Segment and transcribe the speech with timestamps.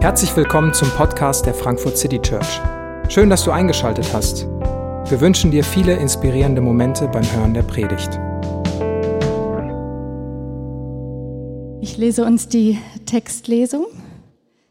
[0.00, 2.60] Herzlich willkommen zum Podcast der Frankfurt City Church.
[3.08, 4.46] Schön, dass du eingeschaltet hast.
[4.46, 8.08] Wir wünschen dir viele inspirierende Momente beim Hören der Predigt.
[11.80, 13.86] Ich lese uns die Textlesung.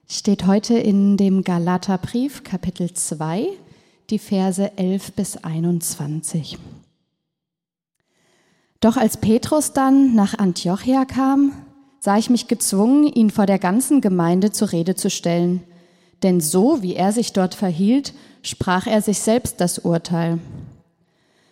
[0.08, 3.50] Steht heute in dem Galaterbrief Kapitel 2,
[4.10, 6.58] die Verse 11 bis 21.
[8.80, 11.52] Doch als Petrus dann nach Antiochia kam,
[12.00, 15.64] sah ich mich gezwungen, ihn vor der ganzen Gemeinde zur Rede zu stellen.
[16.24, 20.40] Denn so wie er sich dort verhielt, sprach er sich selbst das Urteil.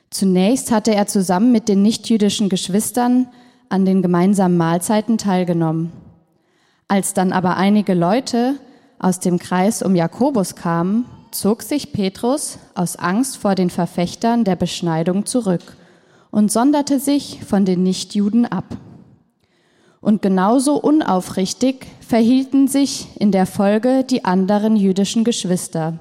[0.09, 3.27] Zunächst hatte er zusammen mit den nichtjüdischen Geschwistern
[3.69, 5.91] an den gemeinsamen Mahlzeiten teilgenommen.
[6.87, 8.55] Als dann aber einige Leute
[8.99, 14.55] aus dem Kreis um Jakobus kamen, zog sich Petrus aus Angst vor den Verfechtern der
[14.55, 15.75] Beschneidung zurück
[16.31, 18.77] und sonderte sich von den Nichtjuden ab.
[20.05, 25.97] Und genauso unaufrichtig verhielten sich in der Folge die anderen jüdischen Geschwister.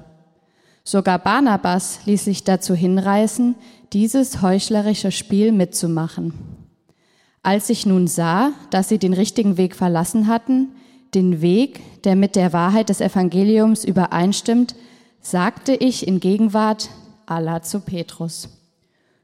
[0.83, 3.55] Sogar Barnabas ließ sich dazu hinreißen,
[3.93, 6.35] dieses heuchlerische Spiel mitzumachen.
[7.41, 10.75] Als ich nun sah, dass sie den richtigen Weg verlassen hatten,
[11.15, 14.75] den Weg, der mit der Wahrheit des Evangeliums übereinstimmt,
[15.19, 16.91] sagte ich in Gegenwart
[17.25, 18.49] Allah zu Petrus.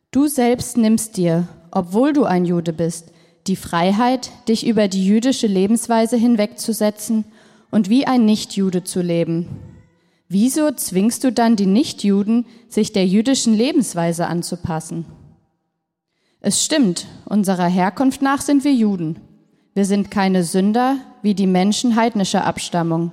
[0.09, 3.11] Du selbst nimmst dir, obwohl du ein Jude bist,
[3.47, 7.25] die Freiheit, dich über die jüdische Lebensweise hinwegzusetzen
[7.72, 9.47] und wie ein Nichtjude zu leben.
[10.30, 15.06] Wieso zwingst du dann die Nichtjuden, sich der jüdischen Lebensweise anzupassen?
[16.39, 19.19] Es stimmt, unserer Herkunft nach sind wir Juden.
[19.73, 23.12] Wir sind keine Sünder wie die Menschen heidnischer Abstammung.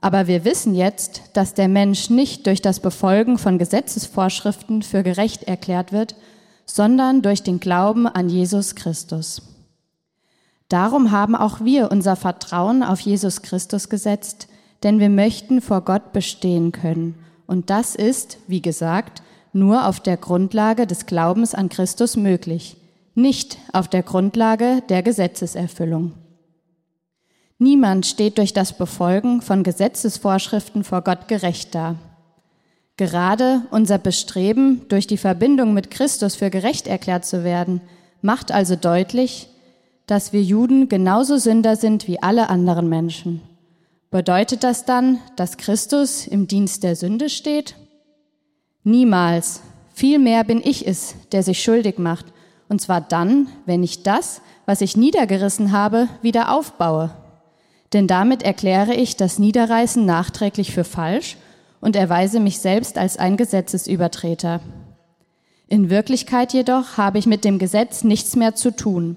[0.00, 5.44] Aber wir wissen jetzt, dass der Mensch nicht durch das Befolgen von Gesetzesvorschriften für gerecht
[5.44, 6.14] erklärt wird,
[6.64, 9.42] sondern durch den Glauben an Jesus Christus.
[10.70, 14.46] Darum haben auch wir unser Vertrauen auf Jesus Christus gesetzt,
[14.84, 17.16] denn wir möchten vor Gott bestehen können.
[17.48, 19.20] Und das ist, wie gesagt,
[19.52, 22.76] nur auf der Grundlage des Glaubens an Christus möglich,
[23.16, 26.12] nicht auf der Grundlage der Gesetzeserfüllung.
[27.58, 31.96] Niemand steht durch das Befolgen von Gesetzesvorschriften vor Gott gerecht da.
[32.96, 37.80] Gerade unser Bestreben, durch die Verbindung mit Christus für gerecht erklärt zu werden,
[38.22, 39.49] macht also deutlich,
[40.10, 43.42] dass wir Juden genauso Sünder sind wie alle anderen Menschen.
[44.10, 47.76] Bedeutet das dann, dass Christus im Dienst der Sünde steht?
[48.82, 49.60] Niemals.
[49.94, 52.26] Vielmehr bin ich es, der sich schuldig macht.
[52.68, 57.12] Und zwar dann, wenn ich das, was ich niedergerissen habe, wieder aufbaue.
[57.92, 61.36] Denn damit erkläre ich das Niederreißen nachträglich für falsch
[61.80, 64.60] und erweise mich selbst als ein Gesetzesübertreter.
[65.68, 69.16] In Wirklichkeit jedoch habe ich mit dem Gesetz nichts mehr zu tun.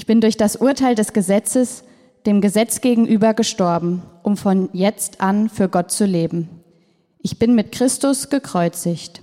[0.00, 1.84] Ich bin durch das Urteil des Gesetzes
[2.24, 6.48] dem Gesetz gegenüber gestorben, um von jetzt an für Gott zu leben.
[7.18, 9.20] Ich bin mit Christus gekreuzigt.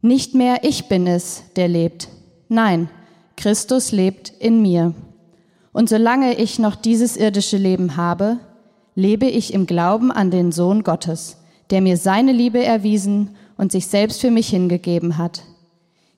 [0.00, 2.10] Nicht mehr ich bin es, der lebt.
[2.48, 2.90] Nein,
[3.36, 4.94] Christus lebt in mir.
[5.72, 8.38] Und solange ich noch dieses irdische Leben habe,
[8.94, 11.38] lebe ich im Glauben an den Sohn Gottes,
[11.70, 15.42] der mir seine Liebe erwiesen und sich selbst für mich hingegeben hat.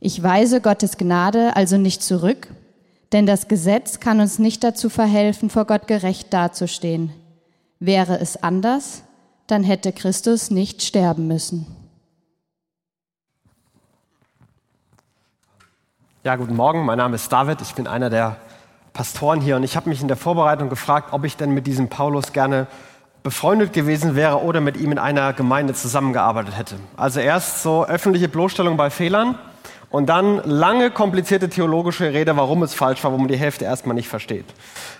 [0.00, 2.48] Ich weise Gottes Gnade also nicht zurück,
[3.14, 7.12] denn das Gesetz kann uns nicht dazu verhelfen, vor Gott gerecht dazustehen.
[7.78, 9.04] Wäre es anders,
[9.46, 11.64] dann hätte Christus nicht sterben müssen.
[16.24, 18.36] Ja, guten Morgen, mein Name ist David, ich bin einer der
[18.92, 21.88] Pastoren hier und ich habe mich in der Vorbereitung gefragt, ob ich denn mit diesem
[21.88, 22.66] Paulus gerne
[23.22, 26.76] befreundet gewesen wäre oder mit ihm in einer Gemeinde zusammengearbeitet hätte.
[26.96, 29.38] Also erst so öffentliche Bloßstellung bei Fehlern
[29.94, 33.94] und dann lange komplizierte theologische Rede, warum es falsch war, wo man die Hälfte erstmal
[33.94, 34.44] nicht versteht.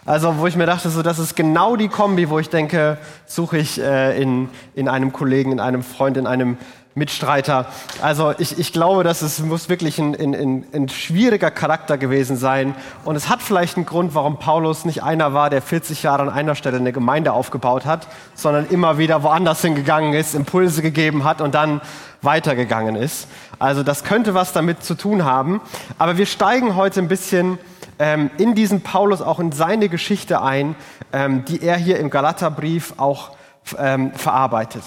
[0.06, 2.96] Also wo ich mir dachte, so, das ist genau die Kombi, wo ich denke,
[3.26, 6.58] suche ich äh, in, in einem Kollegen, in einem Freund, in einem
[6.96, 7.66] Mitstreiter.
[8.02, 12.76] Also ich, ich glaube, dass es muss wirklich ein, ein, ein schwieriger Charakter gewesen sein.
[13.04, 16.30] Und es hat vielleicht einen Grund, warum Paulus nicht einer war, der 40 Jahre an
[16.30, 21.40] einer Stelle eine Gemeinde aufgebaut hat, sondern immer wieder woanders hingegangen ist, Impulse gegeben hat
[21.40, 21.80] und dann
[22.22, 23.26] weitergegangen ist.
[23.58, 25.60] Also das könnte was damit zu tun haben.
[25.98, 27.58] Aber wir steigen heute ein bisschen
[27.98, 30.76] ähm, in diesen Paulus auch in seine Geschichte ein,
[31.12, 33.32] ähm, die er hier im Galaterbrief auch
[33.78, 34.84] ähm, verarbeitet.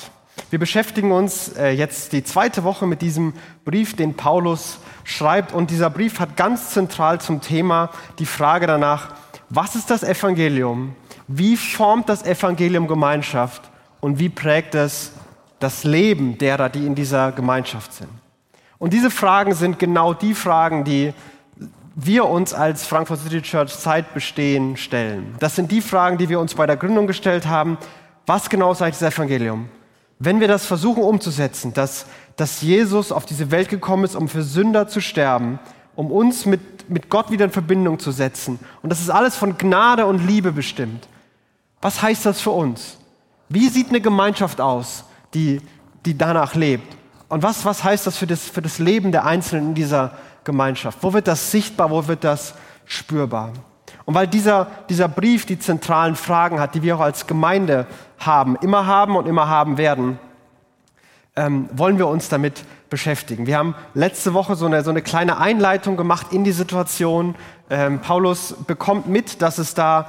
[0.50, 3.34] Wir beschäftigen uns äh, jetzt die zweite Woche mit diesem
[3.66, 5.52] Brief, den Paulus schreibt.
[5.54, 9.10] Und dieser Brief hat ganz zentral zum Thema die Frage danach,
[9.50, 10.96] was ist das Evangelium?
[11.28, 13.62] Wie formt das Evangelium Gemeinschaft?
[14.00, 15.12] Und wie prägt es
[15.60, 18.10] das Leben derer, die in dieser Gemeinschaft sind?
[18.78, 21.14] Und diese Fragen sind genau die Fragen, die
[21.96, 25.36] wir uns als Frankfurt City Church Zeit bestehen stellen.
[25.40, 27.78] Das sind die Fragen, die wir uns bei der Gründung gestellt haben.
[28.26, 29.68] Was genau ist eigentlich das Evangelium?
[30.20, 32.06] Wenn wir das versuchen umzusetzen, dass,
[32.36, 35.60] dass Jesus auf diese Welt gekommen ist, um für Sünder zu sterben,
[35.96, 39.58] um uns mit, mit Gott wieder in Verbindung zu setzen, und das ist alles von
[39.58, 41.08] Gnade und Liebe bestimmt,
[41.82, 42.98] was heißt das für uns?
[43.50, 45.04] Wie sieht eine Gemeinschaft aus,
[45.34, 45.62] die,
[46.06, 46.98] die danach lebt?
[47.30, 51.00] Und was, was heißt das für, das für das Leben der Einzelnen in dieser Gemeinschaft?
[51.02, 51.92] Wo wird das sichtbar?
[51.92, 52.56] Wo wird das
[52.86, 53.54] spürbar?
[54.08, 57.86] Und weil dieser, dieser Brief die zentralen Fragen hat, die wir auch als Gemeinde
[58.18, 60.18] haben, immer haben und immer haben werden,
[61.36, 63.48] ähm, wollen wir uns damit beschäftigen.
[63.48, 67.36] Wir haben letzte Woche so eine, so eine kleine Einleitung gemacht in die Situation.
[67.70, 70.08] Ähm, Paulus bekommt mit, dass es da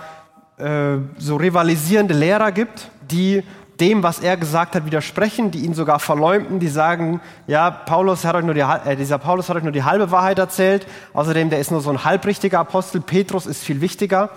[0.59, 3.43] äh, so rivalisierende Lehrer gibt, die
[3.81, 8.35] dem, was er gesagt hat, widersprechen, die ihn sogar verleumden, die sagen, ja, Paulus hat
[8.35, 11.61] euch nur die, äh, dieser Paulus hat euch nur die halbe Wahrheit erzählt, außerdem, der
[11.61, 14.31] ist nur so ein halbrichtiger Apostel, Petrus ist viel wichtiger.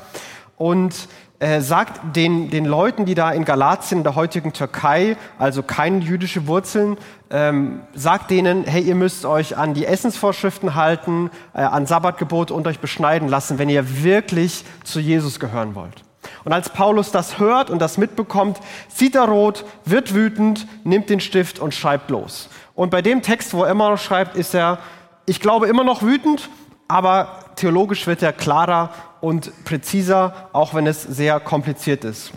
[0.57, 1.07] Und
[1.41, 5.97] äh, sagt den, den Leuten, die da in Galatien, in der heutigen Türkei, also keine
[5.97, 6.97] jüdische Wurzeln,
[7.31, 12.67] ähm, sagt denen, hey, ihr müsst euch an die Essensvorschriften halten, äh, an Sabbatgebot und
[12.67, 16.03] euch beschneiden lassen, wenn ihr wirklich zu Jesus gehören wollt.
[16.43, 21.19] Und als Paulus das hört und das mitbekommt, sieht er rot, wird wütend, nimmt den
[21.19, 22.49] Stift und schreibt los.
[22.75, 24.79] Und bei dem Text, wo er immer noch schreibt, ist er,
[25.25, 26.49] ich glaube, immer noch wütend,
[26.87, 28.89] aber theologisch wird er klarer
[29.21, 32.31] und präziser, auch wenn es sehr kompliziert ist.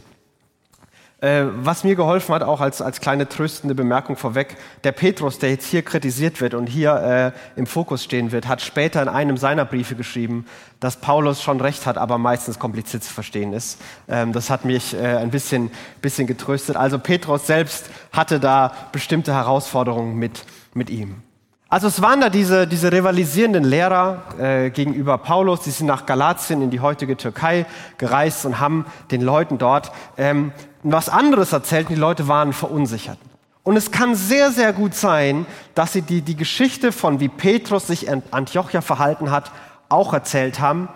[1.24, 5.48] Äh, was mir geholfen hat, auch als, als kleine tröstende Bemerkung vorweg, der Petrus, der
[5.48, 9.38] jetzt hier kritisiert wird und hier äh, im Fokus stehen wird, hat später in einem
[9.38, 10.44] seiner Briefe geschrieben,
[10.80, 13.80] dass Paulus schon recht hat, aber meistens kompliziert zu verstehen ist.
[14.06, 15.70] Ähm, das hat mich äh, ein bisschen,
[16.02, 16.76] bisschen getröstet.
[16.76, 20.44] Also Petrus selbst hatte da bestimmte Herausforderungen mit,
[20.74, 21.22] mit ihm.
[21.68, 26.62] Also es waren da diese, diese rivalisierenden Lehrer äh, gegenüber Paulus, die sind nach Galatien
[26.62, 27.66] in die heutige Türkei
[27.98, 30.52] gereist und haben den Leuten dort ähm,
[30.84, 33.18] was anderes erzählt die Leute waren verunsichert.
[33.62, 37.86] Und es kann sehr, sehr gut sein, dass sie die, die Geschichte von wie Petrus
[37.86, 39.50] sich in Antiochia verhalten hat,
[39.88, 40.90] auch erzählt haben,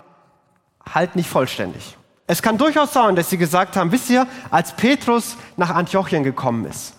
[0.93, 1.97] halt nicht vollständig.
[2.27, 6.65] Es kann durchaus sein, dass sie gesagt haben, wisst ihr, als Petrus nach Antiochien gekommen
[6.65, 6.93] ist,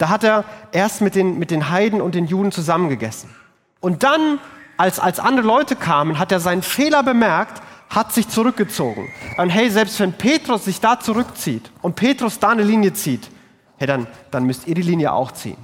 [0.00, 3.30] da hat er erst mit den, mit den Heiden und den Juden zusammengegessen.
[3.80, 4.38] Und dann,
[4.76, 9.08] als, als andere Leute kamen, hat er seinen Fehler bemerkt hat sich zurückgezogen.
[9.36, 13.28] Und hey, selbst wenn Petrus sich da zurückzieht und Petrus da eine Linie zieht,
[13.78, 15.56] hey, dann, dann müsst ihr die Linie auch ziehen.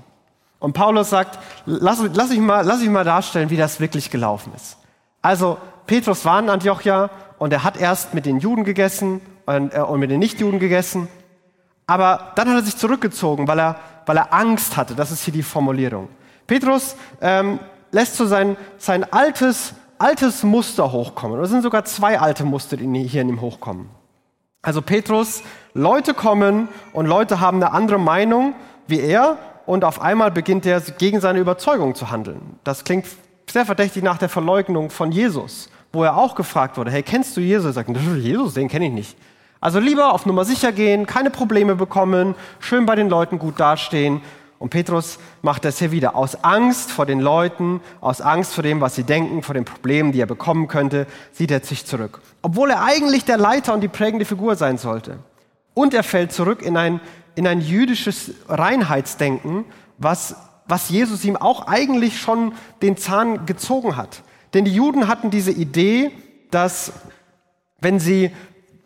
[0.58, 4.52] Und Paulus sagt, lass, lass, ich mal, lass ich mal darstellen, wie das wirklich gelaufen
[4.56, 4.76] ist.
[5.22, 9.80] Also, Petrus war in Antiochia und er hat erst mit den Juden gegessen und, äh,
[9.80, 11.06] und mit den Nichtjuden gegessen.
[11.86, 14.94] Aber dann hat er sich zurückgezogen, weil er, weil er Angst hatte.
[14.94, 16.08] Das ist hier die Formulierung.
[16.46, 17.58] Petrus ähm,
[17.90, 21.40] lässt so sein, sein altes altes Muster hochkommen.
[21.40, 23.88] Es sind sogar zwei alte Muster, die hier in ihm hochkommen.
[24.62, 25.42] Also Petrus,
[25.74, 28.54] Leute kommen und Leute haben eine andere Meinung
[28.88, 32.40] wie er und auf einmal beginnt er gegen seine Überzeugung zu handeln.
[32.62, 33.06] Das klingt
[33.50, 37.40] sehr verdächtig nach der Verleugnung von Jesus, wo er auch gefragt wurde, hey, kennst du
[37.40, 37.66] Jesus?
[37.66, 39.16] Er sagt, Jesus, den kenne ich nicht.
[39.60, 44.20] Also lieber auf Nummer sicher gehen, keine Probleme bekommen, schön bei den Leuten gut dastehen
[44.58, 46.16] und Petrus macht das hier wieder.
[46.16, 50.12] Aus Angst vor den Leuten, aus Angst vor dem, was sie denken, vor den Problemen,
[50.12, 52.20] die er bekommen könnte, sieht er sich zurück.
[52.42, 55.18] Obwohl er eigentlich der Leiter und die prägende Figur sein sollte.
[55.74, 57.00] Und er fällt zurück in ein,
[57.34, 59.66] in ein jüdisches Reinheitsdenken,
[59.98, 64.22] was, was Jesus ihm auch eigentlich schon den Zahn gezogen hat.
[64.54, 66.12] Denn die Juden hatten diese Idee,
[66.50, 66.92] dass
[67.80, 68.30] wenn sie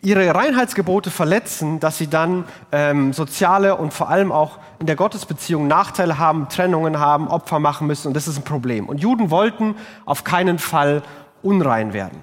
[0.03, 5.67] ihre Reinheitsgebote verletzen, dass sie dann ähm, soziale und vor allem auch in der Gottesbeziehung
[5.67, 8.89] Nachteile haben, Trennungen haben, Opfer machen müssen und das ist ein Problem.
[8.89, 9.75] Und Juden wollten
[10.07, 11.03] auf keinen Fall
[11.43, 12.21] unrein werden.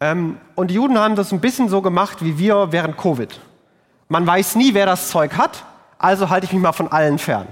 [0.00, 3.40] Ähm, und die Juden haben das ein bisschen so gemacht wie wir während Covid.
[4.08, 5.64] Man weiß nie, wer das Zeug hat,
[5.98, 7.48] also halte ich mich mal von allen fern.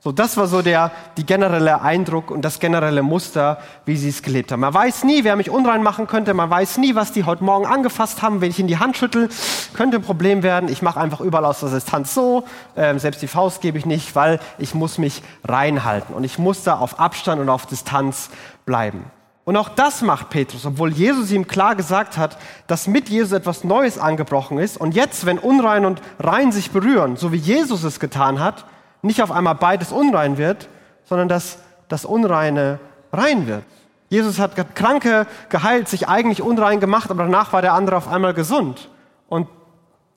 [0.00, 4.22] So, das war so der, die generelle Eindruck und das generelle Muster, wie sie es
[4.22, 4.60] gelebt haben.
[4.60, 6.34] Man weiß nie, wer mich unrein machen könnte.
[6.34, 8.40] Man weiß nie, was die heute Morgen angefasst haben.
[8.40, 9.28] Wenn ich in die Hand schüttel,
[9.74, 10.68] könnte ein Problem werden.
[10.68, 12.44] Ich mache einfach überall aus der Distanz so.
[12.76, 16.14] Ähm, selbst die Faust gebe ich nicht, weil ich muss mich reinhalten.
[16.14, 18.30] Und ich muss da auf Abstand und auf Distanz
[18.66, 19.04] bleiben.
[19.44, 22.36] Und auch das macht Petrus, obwohl Jesus ihm klar gesagt hat,
[22.68, 24.76] dass mit Jesus etwas Neues angebrochen ist.
[24.76, 28.64] Und jetzt, wenn unrein und rein sich berühren, so wie Jesus es getan hat,
[29.02, 30.68] nicht auf einmal beides unrein wird,
[31.04, 32.78] sondern dass das Unreine
[33.12, 33.64] rein wird.
[34.10, 38.34] Jesus hat Kranke geheilt, sich eigentlich unrein gemacht, aber danach war der andere auf einmal
[38.34, 38.88] gesund.
[39.28, 39.48] Und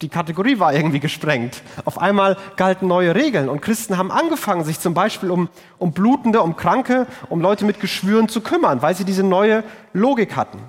[0.02, 1.62] die Kategorie war irgendwie gesprengt.
[1.86, 6.42] Auf einmal galten neue Regeln und Christen haben angefangen, sich zum Beispiel um, um Blutende,
[6.42, 10.60] um Kranke, um Leute mit Geschwüren zu kümmern, weil sie diese neue Logik hatten.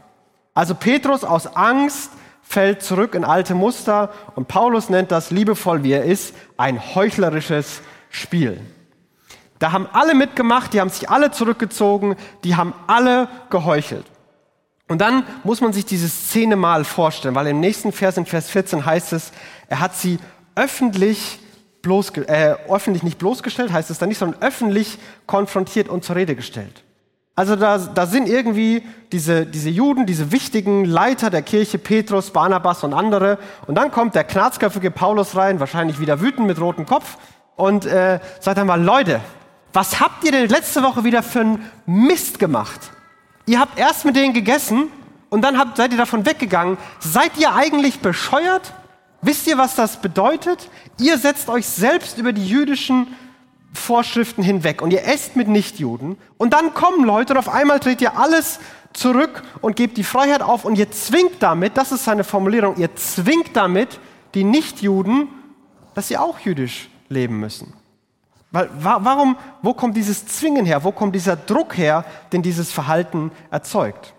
[0.52, 2.10] Also Petrus aus Angst
[2.42, 7.80] fällt zurück in alte Muster und Paulus nennt das liebevoll, wie er ist, ein heuchlerisches
[8.12, 8.60] Spiel.
[9.58, 14.04] Da haben alle mitgemacht, die haben sich alle zurückgezogen, die haben alle geheuchelt.
[14.88, 18.50] Und dann muss man sich diese Szene mal vorstellen, weil im nächsten Vers, in Vers
[18.50, 19.32] 14 heißt es,
[19.68, 20.18] er hat sie
[20.54, 21.40] öffentlich,
[21.80, 26.36] bloßge äh, öffentlich nicht bloßgestellt, heißt es dann nicht, sondern öffentlich konfrontiert und zur Rede
[26.36, 26.84] gestellt.
[27.34, 32.84] Also da, da sind irgendwie diese, diese Juden, diese wichtigen Leiter der Kirche, Petrus, Barnabas
[32.84, 33.38] und andere.
[33.66, 37.16] Und dann kommt der knarzköpfige Paulus rein, wahrscheinlich wieder wütend mit rotem Kopf
[37.56, 39.20] und äh, sagt einmal, Leute,
[39.72, 42.90] was habt ihr denn letzte Woche wieder für einen Mist gemacht?
[43.46, 44.88] Ihr habt erst mit denen gegessen
[45.30, 46.76] und dann habt, seid ihr davon weggegangen.
[47.00, 48.74] Seid ihr eigentlich bescheuert?
[49.22, 50.68] Wisst ihr, was das bedeutet?
[50.98, 53.06] Ihr setzt euch selbst über die jüdischen
[53.72, 58.02] Vorschriften hinweg und ihr esst mit Nichtjuden und dann kommen Leute und auf einmal dreht
[58.02, 58.60] ihr alles
[58.92, 62.94] zurück und gebt die Freiheit auf und ihr zwingt damit, das ist seine Formulierung, ihr
[62.96, 63.98] zwingt damit
[64.34, 65.28] die Nichtjuden,
[65.94, 67.72] dass sie auch jüdisch leben müssen.
[68.50, 70.84] Weil, warum, wo kommt dieses Zwingen her?
[70.84, 74.12] Wo kommt dieser Druck her, den dieses Verhalten erzeugt?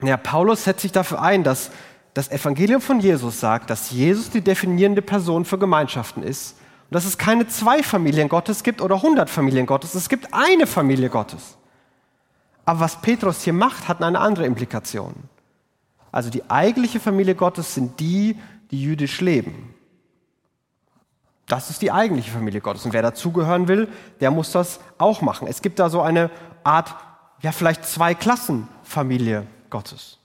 [0.00, 1.70] Ja, Paulus setzt sich dafür ein, dass
[2.14, 6.56] das Evangelium von Jesus sagt, dass Jesus die definierende Person für Gemeinschaften ist
[6.88, 10.66] und dass es keine zwei Familien Gottes gibt oder hundert Familien Gottes, es gibt eine
[10.66, 11.56] Familie Gottes.
[12.64, 15.14] Aber was Petrus hier macht, hat eine andere Implikation.
[16.12, 18.36] Also die eigentliche Familie Gottes sind die,
[18.70, 19.74] die jüdisch leben.
[21.48, 22.84] Das ist die eigentliche Familie Gottes.
[22.84, 23.88] Und wer dazugehören will,
[24.20, 25.48] der muss das auch machen.
[25.48, 26.30] Es gibt da so eine
[26.62, 26.94] Art,
[27.40, 30.18] ja vielleicht zwei Klassen Familie Gottes.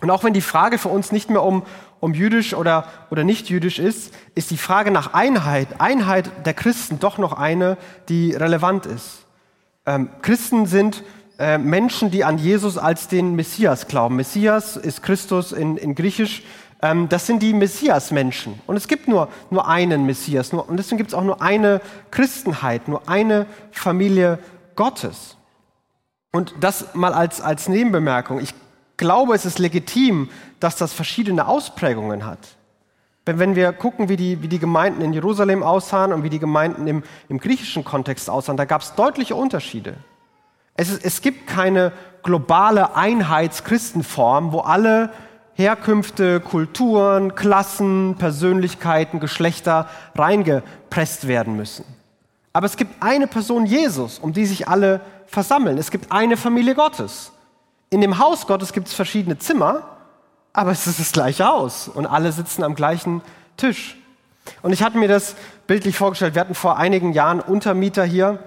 [0.00, 1.64] Und auch wenn die Frage für uns nicht mehr um,
[2.00, 7.00] um jüdisch oder, oder nicht jüdisch ist, ist die Frage nach Einheit, Einheit der Christen
[7.00, 7.76] doch noch eine,
[8.08, 9.26] die relevant ist.
[9.86, 11.02] Ähm, Christen sind
[11.38, 14.16] äh, Menschen, die an Jesus als den Messias glauben.
[14.16, 16.42] Messias ist Christus in, in Griechisch.
[16.80, 18.60] Ähm, das sind die Messias-Menschen.
[18.66, 20.52] Und es gibt nur, nur einen Messias.
[20.52, 21.80] Nur, und deswegen gibt es auch nur eine
[22.10, 24.38] Christenheit, nur eine Familie
[24.76, 25.36] Gottes.
[26.32, 28.40] Und das mal als, als Nebenbemerkung.
[28.40, 28.54] Ich
[28.96, 30.28] glaube, es ist legitim,
[30.60, 32.38] dass das verschiedene Ausprägungen hat.
[33.24, 36.38] Wenn, wenn wir gucken, wie die, wie die Gemeinden in Jerusalem aussahen und wie die
[36.38, 39.96] Gemeinden im, im griechischen Kontext aussahen, da gab es deutliche Unterschiede.
[40.74, 41.92] Es, ist, es gibt keine
[42.22, 45.10] globale Einheitschristenform, wo alle
[45.58, 51.84] Herkünfte, Kulturen, Klassen, Persönlichkeiten, Geschlechter reingepresst werden müssen.
[52.52, 55.76] Aber es gibt eine Person Jesus, um die sich alle versammeln.
[55.76, 57.32] Es gibt eine Familie Gottes.
[57.90, 59.82] In dem Haus Gottes gibt es verschiedene Zimmer,
[60.52, 63.20] aber es ist das gleiche Haus und alle sitzen am gleichen
[63.56, 63.96] Tisch.
[64.62, 65.34] Und ich hatte mir das
[65.66, 66.36] bildlich vorgestellt.
[66.36, 68.38] Wir hatten vor einigen Jahren Untermieter hier,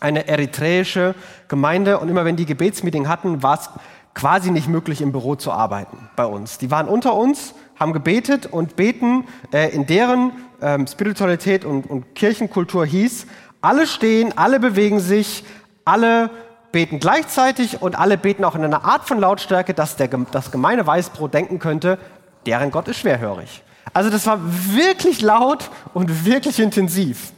[0.00, 1.16] eine eritreische
[1.48, 3.68] Gemeinde und immer wenn die Gebetsmeeting hatten, war es
[4.18, 6.58] quasi nicht möglich, im Büro zu arbeiten bei uns.
[6.58, 12.16] Die waren unter uns, haben gebetet und beten äh, in deren ähm, Spiritualität und, und
[12.16, 13.26] Kirchenkultur hieß,
[13.60, 15.44] alle stehen, alle bewegen sich,
[15.84, 16.30] alle
[16.72, 20.84] beten gleichzeitig und alle beten auch in einer Art von Lautstärke, dass der, das gemeine
[20.84, 21.96] Weißbrot denken könnte,
[22.44, 23.62] deren Gott ist schwerhörig.
[23.94, 27.32] Also das war wirklich laut und wirklich intensiv.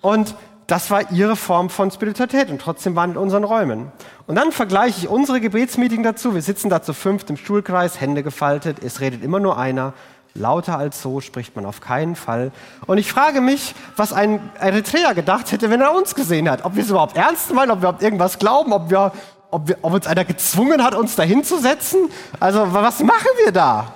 [0.00, 0.34] Und
[0.68, 3.90] das war ihre Form von Spiritualität und trotzdem waren in unseren Räumen.
[4.26, 6.34] Und dann vergleiche ich unsere Gebetsmeeting dazu.
[6.34, 9.94] Wir sitzen da zu fünft im Stuhlkreis, Hände gefaltet, es redet immer nur einer.
[10.34, 12.52] Lauter als so spricht man auf keinen Fall.
[12.86, 16.66] Und ich frage mich, was ein Eritreer gedacht hätte, wenn er uns gesehen hat.
[16.66, 19.12] Ob wir es überhaupt ernst meinen, ob wir überhaupt irgendwas glauben, ob, wir,
[19.50, 22.10] ob, wir, ob uns einer gezwungen hat, uns da hinzusetzen.
[22.38, 23.90] Also, was machen wir da?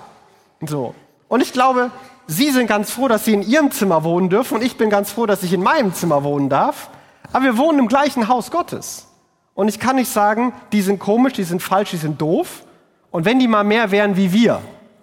[0.67, 0.95] So.
[1.29, 1.91] Und ich glaube,
[2.27, 5.11] Sie sind ganz froh, dass Sie in Ihrem Zimmer wohnen dürfen und ich bin ganz
[5.11, 6.91] froh, dass ich in meinem Zimmer wohnen darf.
[7.33, 9.07] Aber wir wohnen im gleichen Haus Gottes.
[9.55, 12.65] Und ich kann nicht sagen, die sind komisch, die sind falsch, die sind doof.
[13.11, 14.61] Und wenn die mal mehr wären wie wir,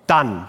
[0.08, 0.48] dann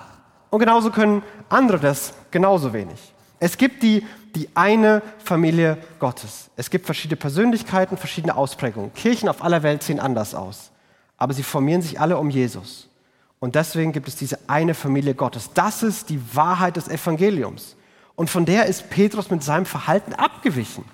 [0.51, 3.13] und genauso können andere das genauso wenig.
[3.39, 6.51] Es gibt die, die eine Familie Gottes.
[6.57, 8.93] Es gibt verschiedene Persönlichkeiten, verschiedene Ausprägungen.
[8.93, 10.71] Kirchen auf aller Welt sehen anders aus.
[11.17, 12.90] Aber sie formieren sich alle um Jesus.
[13.41, 15.51] Und deswegen gibt es diese eine Familie Gottes.
[15.55, 17.75] Das ist die Wahrheit des Evangeliums.
[18.15, 20.85] Und von der ist Petrus mit seinem Verhalten abgewichen.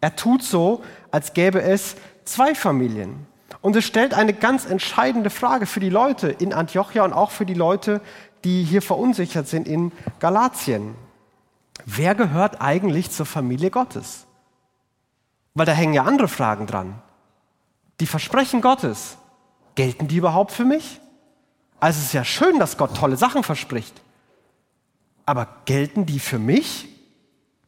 [0.00, 0.82] Er tut so,
[1.12, 1.94] als gäbe es
[2.24, 3.26] zwei Familien.
[3.60, 7.46] Und es stellt eine ganz entscheidende Frage für die Leute in Antiochia und auch für
[7.46, 8.00] die Leute,
[8.42, 10.96] die hier verunsichert sind in Galatien.
[11.84, 14.26] Wer gehört eigentlich zur Familie Gottes?
[15.54, 17.00] Weil da hängen ja andere Fragen dran.
[18.00, 19.18] Die Versprechen Gottes,
[19.76, 21.00] gelten die überhaupt für mich?
[21.82, 24.00] Also es ist ja schön, dass Gott tolle Sachen verspricht.
[25.26, 26.88] Aber gelten die für mich?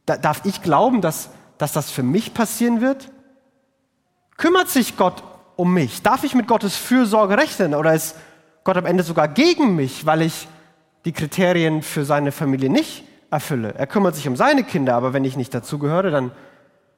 [0.05, 3.11] Da, darf ich glauben, dass, dass das für mich passieren wird?
[4.37, 5.21] Kümmert sich Gott
[5.57, 6.01] um mich?
[6.01, 7.75] Darf ich mit Gottes Fürsorge rechnen?
[7.75, 8.15] Oder ist
[8.63, 10.47] Gott am Ende sogar gegen mich, weil ich
[11.03, 13.75] die Kriterien für seine Familie nicht erfülle.
[13.75, 16.31] Er kümmert sich um seine Kinder, aber wenn ich nicht dazugehöre, dann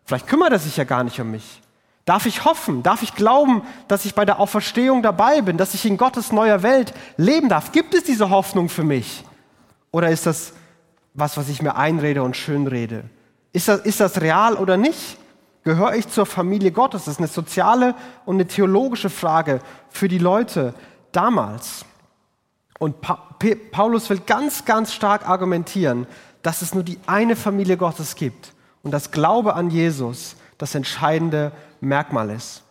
[0.06, 1.64] vielleicht kümmert er sich ja gar nicht um mich.
[2.08, 2.84] Darf ich hoffen?
[2.84, 6.64] Darf ich glauben, dass ich bei der Auferstehung dabei bin, dass ich in Gottes neuer
[6.64, 7.74] Welt leben darf?
[7.74, 9.26] Gibt es diese Hoffnung für mich?
[9.92, 10.54] Oder ist das
[11.14, 13.04] was, was ich mir einrede und schönrede?
[13.52, 15.18] Ist das, ist das real oder nicht?
[15.66, 17.04] Gehöre ich zur Familie Gottes?
[17.04, 19.60] Das ist eine soziale und eine theologische Frage
[19.90, 20.74] für die Leute
[21.12, 21.84] damals.
[22.80, 23.26] Und pa
[23.72, 26.08] Paulus will ganz, ganz stark argumentieren,
[26.42, 31.52] dass es nur die eine Familie Gottes gibt und das Glaube an Jesus das entscheidende
[31.80, 32.64] Merkmal ist.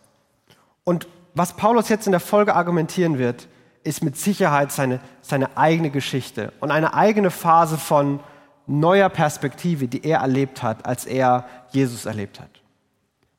[0.83, 3.47] Und was Paulus jetzt in der Folge argumentieren wird,
[3.83, 8.19] ist mit Sicherheit seine, seine eigene Geschichte und eine eigene Phase von
[8.65, 12.49] neuer Perspektive, die er erlebt hat, als er Jesus erlebt hat.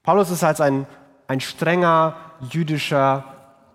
[0.03, 0.87] Paulus ist als ein,
[1.27, 2.17] ein strenger
[2.51, 3.25] jüdischer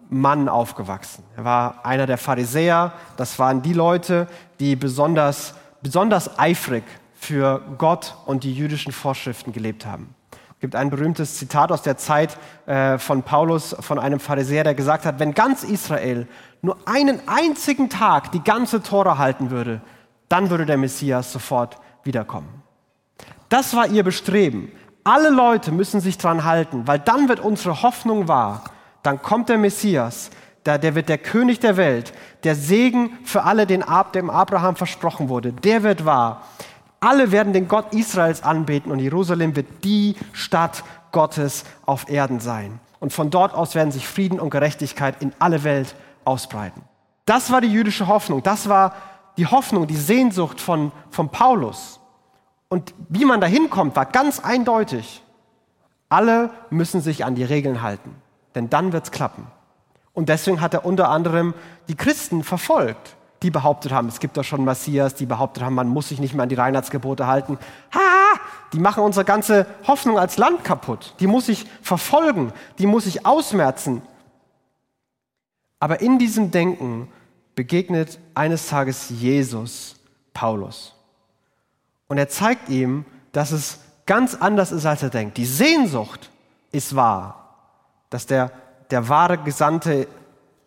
[0.10, 1.24] Mann aufgewachsen.
[1.36, 2.94] Er war einer der Pharisäer.
[3.18, 4.28] Das waren die Leute,
[4.60, 10.16] die besonders, besonders eifrig für Gott und die jüdischen Vorschriften gelebt haben.
[10.64, 14.76] Es gibt ein berühmtes Zitat aus der Zeit äh, von Paulus, von einem Pharisäer, der
[14.76, 16.26] gesagt hat, wenn ganz Israel
[16.62, 19.82] nur einen einzigen Tag die ganze Tora halten würde,
[20.30, 22.48] dann würde der Messias sofort wiederkommen.
[23.50, 24.72] Das war ihr Bestreben.
[25.04, 28.64] Alle Leute müssen sich dran halten, weil dann wird unsere Hoffnung wahr.
[29.02, 30.32] Dann kommt der Messias,
[30.66, 32.14] der, der wird der König der Welt,
[32.46, 36.44] der Segen für alle, den Ab, dem Abraham versprochen wurde, der wird wahr.
[37.04, 42.80] Alle werden den Gott Israels anbeten und Jerusalem wird die Stadt Gottes auf Erden sein.
[43.02, 46.82] Und von dort aus werden sich Frieden und Gerechtigkeit in alle Welt ausbreiten.
[47.26, 48.42] Das war die jüdische Hoffnung.
[48.42, 48.96] Das war
[49.36, 52.00] die Hoffnung, die Sehnsucht von, von Paulus.
[52.70, 55.24] Und wie man da hinkommt, war ganz eindeutig.
[56.08, 58.16] Alle müssen sich an die Regeln halten,
[58.56, 59.48] denn dann wird es klappen.
[60.14, 61.54] Und deswegen hat er unter anderem
[61.90, 65.88] die Christen verfolgt die behauptet haben, es gibt doch schon Messias, die behauptet haben, man
[65.88, 67.60] muss sich nicht mehr an die Reinheitsgebote halten.
[67.94, 68.40] Ha!
[68.72, 71.14] Die machen unsere ganze Hoffnung als Land kaputt.
[71.20, 74.02] Die muss ich verfolgen, die muss ich ausmerzen.
[75.80, 77.08] Aber in diesem Denken
[77.56, 79.98] begegnet eines Tages Jesus
[80.34, 80.96] Paulus.
[82.08, 85.38] Und er zeigt ihm, dass es ganz anders ist, als er denkt.
[85.38, 86.32] Die Sehnsucht
[86.72, 87.58] ist wahr,
[88.10, 88.52] dass der,
[88.90, 90.08] der wahre Gesandte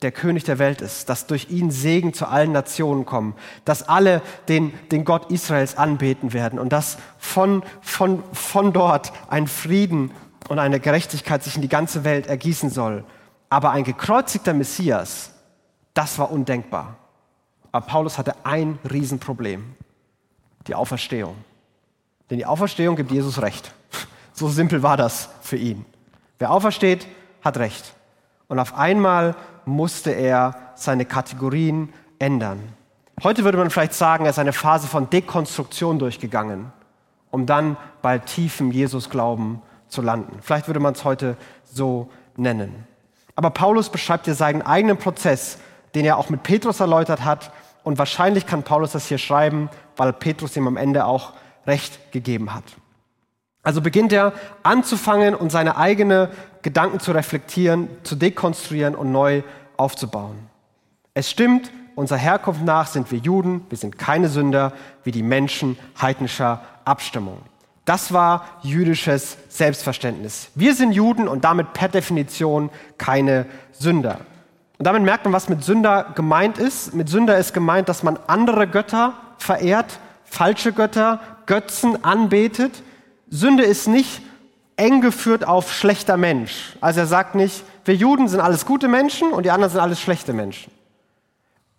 [0.06, 4.22] der König der Welt ist, dass durch ihn Segen zu allen Nationen kommen, dass alle
[4.46, 10.12] den, den Gott Israels anbeten werden und dass von, von, von dort ein Frieden
[10.48, 13.02] und eine Gerechtigkeit sich in die ganze Welt ergießen soll.
[13.48, 15.32] Aber ein gekreuzigter Messias,
[15.92, 16.94] das war undenkbar.
[17.72, 19.74] Aber Paulus hatte ein Riesenproblem,
[20.68, 21.34] die Auferstehung.
[22.30, 23.74] Denn die Auferstehung gibt Jesus Recht.
[24.38, 25.86] So simpel war das für ihn.
[26.38, 27.08] Wer aufersteht,
[27.42, 27.94] hat Recht.
[28.48, 29.34] Und auf einmal
[29.66, 32.62] musste er seine Kategorien ändern.
[33.22, 36.72] Heute würde man vielleicht sagen, er ist eine Phase von Dekonstruktion durchgegangen,
[37.30, 40.38] um dann bei tiefem Jesus-Glauben zu landen.
[40.40, 42.86] Vielleicht würde man es heute so nennen.
[43.34, 45.58] Aber Paulus beschreibt hier seinen eigenen Prozess,
[45.94, 47.52] den er auch mit Petrus erläutert hat.
[47.84, 51.32] Und wahrscheinlich kann Paulus das hier schreiben, weil Petrus ihm am Ende auch
[51.66, 52.64] Recht gegeben hat.
[53.62, 56.30] Also beginnt er anzufangen und seine eigene
[56.66, 59.44] Gedanken zu reflektieren, zu dekonstruieren und neu
[59.76, 60.34] aufzubauen.
[61.14, 64.72] Es stimmt, unserer Herkunft nach sind wir Juden, wir sind keine Sünder
[65.04, 67.38] wie die Menschen heidnischer Abstimmung.
[67.84, 70.48] Das war jüdisches Selbstverständnis.
[70.56, 74.18] Wir sind Juden und damit per Definition keine Sünder.
[74.76, 76.94] Und damit merkt man, was mit Sünder gemeint ist.
[76.94, 82.82] Mit Sünder ist gemeint, dass man andere Götter verehrt, falsche Götter, Götzen anbetet
[83.28, 84.22] Sünde ist nicht
[84.76, 86.76] eng geführt auf schlechter Mensch.
[86.80, 90.00] Also er sagt nicht, wir Juden sind alles gute Menschen und die anderen sind alles
[90.00, 90.72] schlechte Menschen.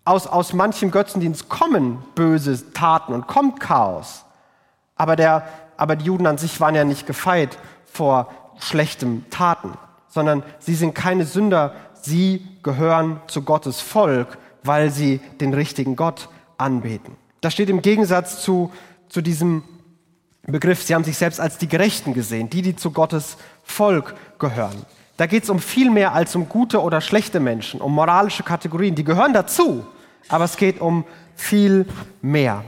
[0.06, 4.24] Aus, aus manchem Götzendienst kommen böse Taten und kommt Chaos.
[4.96, 9.74] Aber, der, aber die Juden an sich waren ja nicht gefeit vor schlechten Taten,
[10.08, 16.30] sondern sie sind keine Sünder, sie gehören zu Gottes Volk, weil sie den richtigen Gott
[16.58, 17.16] anbeten.
[17.42, 18.72] Das steht im Gegensatz zu,
[19.10, 19.64] zu diesem
[20.54, 24.86] Begriff, sie haben sich selbst als die Gerechten gesehen, die, die zu Gottes Volk gehören.
[25.18, 28.96] Da geht es um viel mehr als um gute oder schlechte Menschen, um moralische Kategorien.
[28.96, 29.86] Die gehören dazu,
[30.30, 31.06] aber es geht um
[31.36, 31.86] viel
[32.22, 32.64] mehr.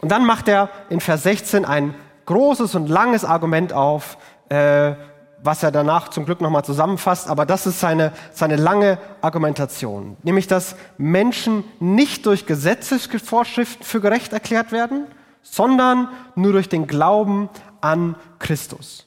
[0.00, 1.94] Und dann macht er in Vers 16 ein
[2.24, 4.16] großes und langes Argument auf,
[4.48, 4.94] äh,
[5.42, 10.16] was er danach zum Glück nochmal zusammenfasst, aber das ist seine, seine lange Argumentation.
[10.22, 15.06] Nämlich, dass Menschen nicht durch Gesetzesvorschriften für gerecht erklärt werden,
[15.42, 17.48] sondern nur durch den Glauben
[17.80, 19.06] an Christus.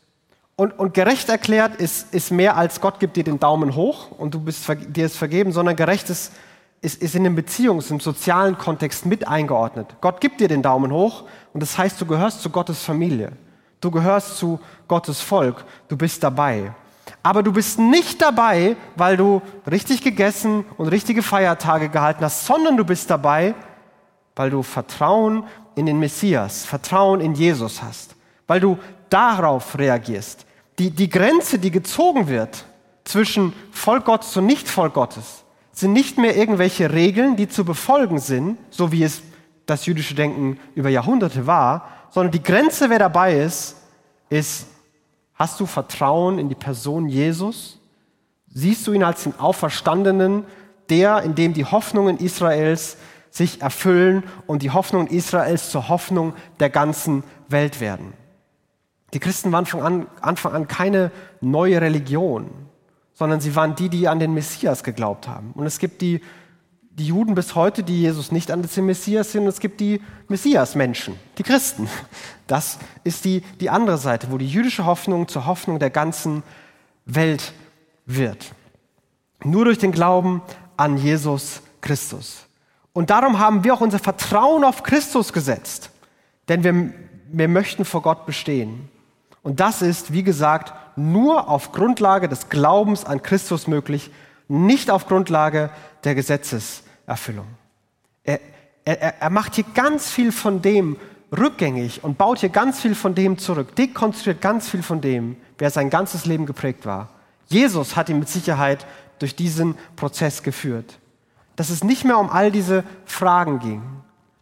[0.58, 4.34] Und, und gerecht erklärt ist, ist mehr als Gott gibt dir den Daumen hoch und
[4.34, 6.32] du bist, dir ist vergeben, sondern gerecht ist,
[6.82, 9.96] ist, ist in dem Beziehungs-, im sozialen Kontext mit eingeordnet.
[10.00, 13.34] Gott gibt dir den Daumen hoch und das heißt, du gehörst zu Gottes Familie.
[13.82, 15.66] Du gehörst zu Gottes Volk.
[15.90, 16.74] Du bist dabei.
[17.22, 22.78] Aber du bist nicht dabei, weil du richtig gegessen und richtige Feiertage gehalten hast, sondern
[22.78, 23.56] du bist dabei,
[24.36, 25.44] weil du Vertrauen
[25.76, 28.16] in den Messias, Vertrauen in Jesus hast,
[28.48, 28.78] weil du
[29.10, 30.46] darauf reagierst.
[30.80, 32.66] Die, die Grenze, die gezogen wird
[33.04, 38.58] zwischen Volk Gottes und Nicht-Volk Gottes, sind nicht mehr irgendwelche Regeln, die zu befolgen sind,
[38.70, 39.22] so wie es
[39.66, 43.76] das jüdische Denken über Jahrhunderte war, sondern die Grenze, wer dabei ist,
[44.30, 44.68] ist,
[45.34, 47.80] hast du Vertrauen in die Person Jesus?
[48.48, 50.46] Siehst du ihn als den Auferstandenen,
[50.90, 52.98] der, in dem die Hoffnungen Israels
[53.36, 58.14] sich erfüllen und die Hoffnungen Israels zur Hoffnung der ganzen Welt werden?
[59.14, 62.50] Die Christen waren von Anfang an, Anfang an keine neue Religion
[63.16, 65.52] sondern sie waren die, die an den Messias geglaubt haben.
[65.54, 66.22] Und es gibt die,
[66.92, 70.02] die Juden bis heute, die Jesus nicht an den Messias sind, und es gibt die
[70.28, 71.90] Messias-Menschen, die Christen.
[72.48, 76.44] Das ist die, die andere Seite, wo die jüdische Hoffnung zur Hoffnung der ganzen
[77.06, 77.54] Welt
[78.06, 78.54] wird.
[79.44, 80.42] Nur durch den Glauben
[80.78, 82.46] an Jesus Christus.
[82.96, 85.90] Und darum haben wir auch unser Vertrauen auf Christus gesetzt,
[86.48, 86.94] denn wir,
[87.30, 88.90] wir möchten vor Gott bestehen.
[89.44, 94.12] Und das ist, wie gesagt, nur auf Grundlage des Glaubens an Christus möglich,
[94.48, 95.72] nicht auf Grundlage
[96.06, 97.48] der Gesetzeserfüllung.
[98.24, 98.40] Er,
[98.86, 100.96] er, er macht hier ganz viel von dem
[101.38, 105.70] rückgängig und baut hier ganz viel von dem zurück, dekonstruiert ganz viel von dem, wer
[105.70, 107.10] sein ganzes Leben geprägt war.
[107.48, 108.88] Jesus hat ihn mit Sicherheit
[109.20, 110.98] durch diesen Prozess geführt.
[111.56, 113.82] Dass es nicht mehr um all diese Fragen ging,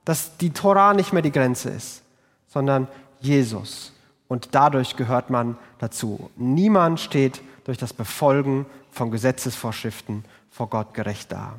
[0.05, 2.01] dass die Torah nicht mehr die Grenze ist,
[2.47, 2.87] sondern
[3.19, 3.93] Jesus
[4.27, 6.31] und dadurch gehört man dazu.
[6.35, 11.53] Niemand steht durch das Befolgen von Gesetzesvorschriften vor Gott gerecht da.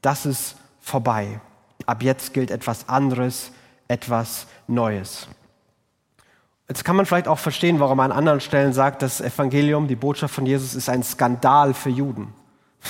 [0.00, 1.40] Das ist vorbei.
[1.86, 3.50] Ab jetzt gilt etwas anderes,
[3.88, 5.28] etwas Neues.
[6.68, 9.96] Jetzt kann man vielleicht auch verstehen, warum man an anderen Stellen sagt, das Evangelium, die
[9.96, 12.32] Botschaft von Jesus ist ein Skandal für Juden.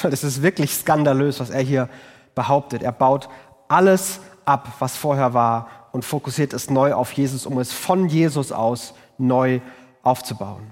[0.03, 1.89] Das ist wirklich skandalös, was er hier
[2.35, 2.83] behauptet.
[2.83, 3.29] Er baut
[3.69, 8.53] alles ab, was vorher war und fokussiert es neu auf Jesus, um es von Jesus
[8.53, 9.61] aus neu
[10.03, 10.71] aufzubauen.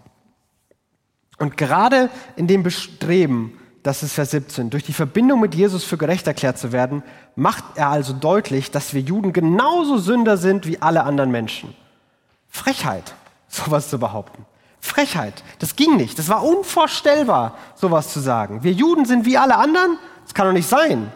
[1.38, 5.98] Und gerade in dem Bestreben, das ist Vers 17, durch die Verbindung mit Jesus für
[5.98, 7.02] gerecht erklärt zu werden,
[7.34, 11.74] macht er also deutlich, dass wir Juden genauso Sünder sind wie alle anderen Menschen.
[12.48, 13.14] Frechheit,
[13.48, 14.46] sowas zu behaupten.
[14.86, 18.62] Frechheit, das ging nicht, das war unvorstellbar, sowas zu sagen.
[18.62, 21.12] Wir Juden sind wie alle anderen, das kann doch nicht sein.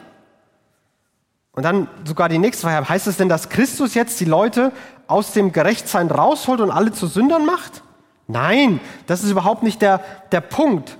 [1.52, 4.72] Und dann sogar die nächste Frage, heißt es denn, dass Christus jetzt die Leute
[5.06, 7.82] aus dem Gerechtsein rausholt und alle zu Sündern macht?
[8.28, 10.96] Nein, das ist überhaupt nicht der, der Punkt.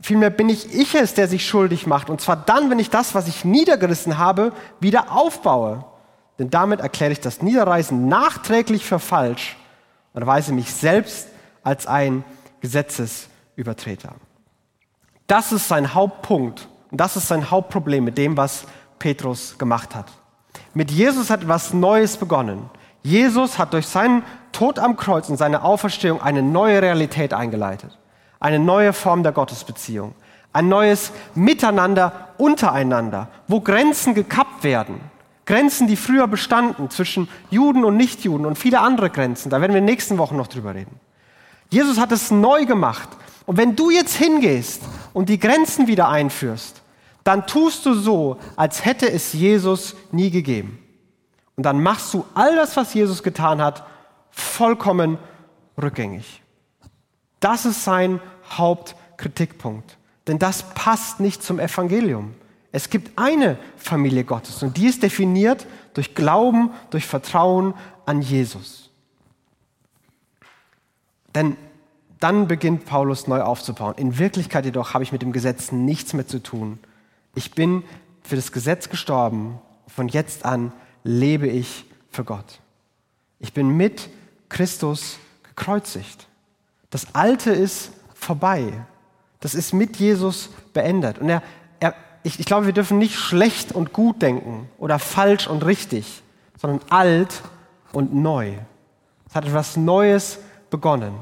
[0.00, 2.08] Vielmehr bin ich ich es, der sich schuldig macht.
[2.08, 5.84] Und zwar dann, wenn ich das, was ich niedergerissen habe, wieder aufbaue.
[6.38, 9.56] Denn damit erkläre ich das Niederreißen nachträglich für falsch
[10.14, 11.28] und weise mich selbst
[11.68, 12.24] als ein
[12.62, 14.14] Gesetzesübertreter.
[15.26, 18.64] Das ist sein Hauptpunkt und das ist sein Hauptproblem mit dem, was
[18.98, 20.06] Petrus gemacht hat.
[20.72, 22.70] Mit Jesus hat etwas Neues begonnen.
[23.02, 27.98] Jesus hat durch seinen Tod am Kreuz und seine Auferstehung eine neue Realität eingeleitet.
[28.40, 30.14] Eine neue Form der Gottesbeziehung.
[30.54, 35.02] Ein neues Miteinander untereinander, wo Grenzen gekappt werden.
[35.44, 39.50] Grenzen, die früher bestanden zwischen Juden und Nichtjuden und viele andere Grenzen.
[39.50, 40.98] Da werden wir in den nächsten Wochen noch drüber reden.
[41.70, 43.08] Jesus hat es neu gemacht.
[43.46, 46.82] Und wenn du jetzt hingehst und die Grenzen wieder einführst,
[47.24, 50.78] dann tust du so, als hätte es Jesus nie gegeben.
[51.56, 53.84] Und dann machst du all das, was Jesus getan hat,
[54.30, 55.18] vollkommen
[55.80, 56.42] rückgängig.
[57.40, 59.98] Das ist sein Hauptkritikpunkt.
[60.26, 62.34] Denn das passt nicht zum Evangelium.
[62.70, 68.87] Es gibt eine Familie Gottes und die ist definiert durch Glauben, durch Vertrauen an Jesus.
[71.34, 71.56] Denn
[72.20, 73.94] dann beginnt Paulus neu aufzubauen.
[73.96, 76.78] In Wirklichkeit jedoch habe ich mit dem Gesetz nichts mehr zu tun.
[77.34, 77.84] Ich bin
[78.22, 79.58] für das Gesetz gestorben.
[79.86, 80.72] Von jetzt an
[81.04, 82.60] lebe ich für Gott.
[83.38, 84.10] Ich bin mit
[84.48, 86.26] Christus gekreuzigt.
[86.90, 88.72] Das Alte ist vorbei.
[89.40, 91.18] Das ist mit Jesus beendet.
[91.18, 91.42] Und er,
[91.78, 96.22] er, ich, ich glaube, wir dürfen nicht schlecht und gut denken oder falsch und richtig,
[96.60, 97.42] sondern alt
[97.92, 98.54] und neu.
[99.28, 100.38] Es hat etwas Neues
[100.70, 101.14] begonnen.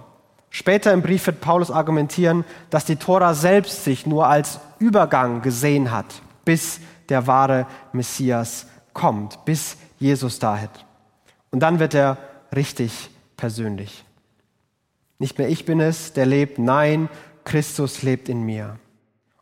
[0.50, 5.90] Später im Brief wird Paulus argumentieren, dass die Tora selbst sich nur als Übergang gesehen
[5.90, 6.06] hat,
[6.44, 10.84] bis der wahre Messias kommt, bis Jesus da ist.
[11.50, 12.16] Und dann wird er
[12.54, 14.04] richtig persönlich.
[15.18, 17.08] Nicht mehr ich bin es, der lebt, nein,
[17.44, 18.78] Christus lebt in mir.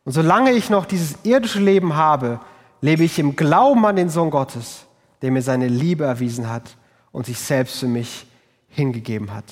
[0.03, 2.39] Und solange ich noch dieses irdische Leben habe,
[2.81, 4.85] lebe ich im Glauben an den Sohn Gottes,
[5.21, 6.77] der mir seine Liebe erwiesen hat
[7.11, 8.27] und sich selbst für mich
[8.69, 9.45] hingegeben hat.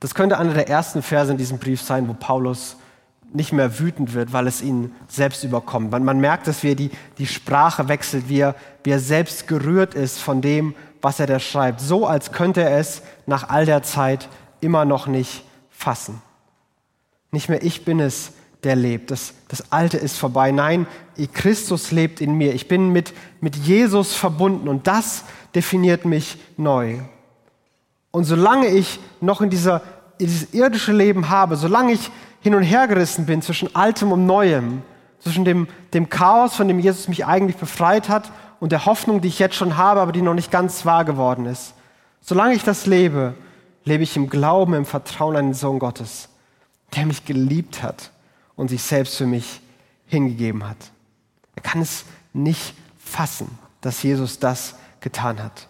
[0.00, 2.76] Das könnte einer der ersten Verse in diesem Brief sein, wo Paulus
[3.32, 5.90] nicht mehr wütend wird, weil es ihn selbst überkommt.
[5.90, 8.54] Man, man merkt, dass wie er die, die Sprache wechselt, wie er,
[8.84, 11.80] wie er selbst gerührt ist von dem, was er da schreibt.
[11.80, 14.28] So, als könnte er es nach all der Zeit
[14.60, 16.22] immer noch nicht fassen.
[17.30, 18.32] Nicht mehr ich bin es,
[18.64, 19.10] der lebt.
[19.10, 20.50] Das, das Alte ist vorbei.
[20.50, 20.86] Nein,
[21.32, 22.54] Christus lebt in mir.
[22.54, 27.00] Ich bin mit, mit Jesus verbunden und das definiert mich neu.
[28.16, 29.82] Und solange ich noch in, dieser,
[30.18, 34.80] dieses irdische Leben habe, solange ich hin und her gerissen bin zwischen Altem und Neuem,
[35.18, 39.28] zwischen dem, dem Chaos, von dem Jesus mich eigentlich befreit hat, und der Hoffnung, die
[39.28, 41.74] ich jetzt schon habe, aber die noch nicht ganz wahr geworden ist.
[42.22, 43.34] Solange ich das lebe,
[43.84, 46.30] lebe ich im Glauben, im Vertrauen an den Sohn Gottes,
[46.96, 48.12] der mich geliebt hat
[48.54, 49.60] und sich selbst für mich
[50.06, 50.78] hingegeben hat.
[51.54, 55.68] Er kann es nicht fassen, dass Jesus das getan hat.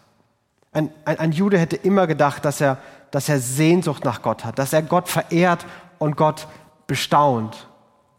[0.77, 2.77] Ein, ein, ein Jude hätte immer gedacht, dass er,
[3.11, 5.65] dass er Sehnsucht nach Gott hat, dass er Gott verehrt
[5.99, 6.49] und Gott
[6.87, 7.67] bestaunt.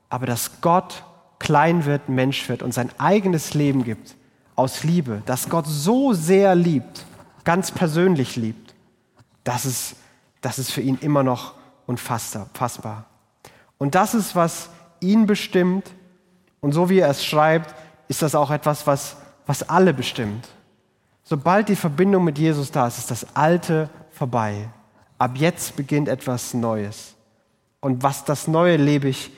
[0.09, 1.03] Aber dass Gott
[1.37, 4.15] klein wird, Mensch wird und sein eigenes Leben gibt
[4.55, 7.05] aus Liebe, dass Gott so sehr liebt,
[7.43, 8.73] ganz persönlich liebt,
[9.43, 9.95] das ist,
[10.41, 11.53] das ist für ihn immer noch
[11.85, 13.05] unfassbar.
[13.77, 15.91] Und das ist, was ihn bestimmt.
[16.59, 17.75] Und so wie er es schreibt,
[18.07, 20.49] ist das auch etwas, was, was alle bestimmt.
[21.29, 24.69] Sobald die Verbindung mit Jesus da ist, ist das Alte vorbei.
[25.17, 27.15] Ab jetzt beginnt etwas Neues.
[27.81, 29.29] Und was das Neue lebe ich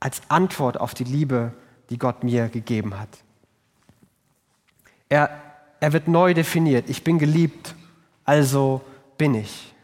[0.00, 1.52] als Antwort auf die Liebe,
[1.90, 3.10] die Gott mir gegeben hat.
[5.10, 5.28] Er,
[5.78, 6.88] er wird neu definiert.
[6.88, 7.74] Ich bin geliebt,
[8.24, 8.80] also
[9.18, 9.74] bin ich.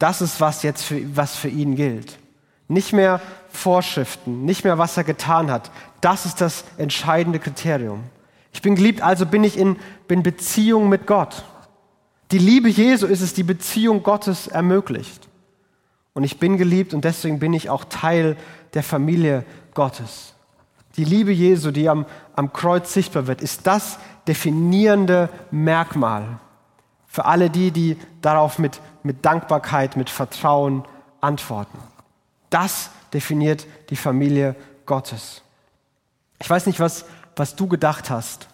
[0.00, 2.18] Das ist, was jetzt für, was für ihn gilt.
[2.66, 3.20] Nicht mehr
[3.50, 5.70] Vorschriften, nicht mehr, was er getan hat.
[6.00, 8.02] Das ist das entscheidende Kriterium.
[8.52, 9.76] Ich bin geliebt, also bin ich in
[10.08, 11.44] bin Beziehung mit Gott.
[12.30, 15.28] Die Liebe Jesu ist es, die Beziehung Gottes ermöglicht.
[16.12, 18.36] Und ich bin geliebt und deswegen bin ich auch Teil
[18.74, 20.34] der Familie Gottes.
[20.96, 26.40] Die Liebe Jesu, die am, am Kreuz sichtbar wird, ist das definierende Merkmal
[27.06, 30.84] für alle die, die darauf mit, mit Dankbarkeit, mit Vertrauen
[31.20, 31.78] antworten.
[32.50, 34.54] Das definiert die Familie
[34.86, 35.42] Gottes.
[36.40, 37.04] Ich weiß nicht, was
[37.40, 38.48] was du gedacht hast,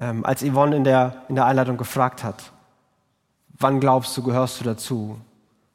[0.00, 2.50] ähm, als Yvonne in der, in der Einleitung gefragt hat.
[3.58, 5.18] Wann glaubst du, gehörst du dazu?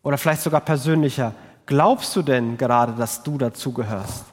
[0.03, 1.33] Oder vielleicht sogar persönlicher,
[1.65, 4.25] glaubst du denn gerade, dass du dazu gehörst?